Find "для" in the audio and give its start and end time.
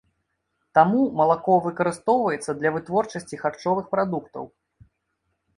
2.63-2.69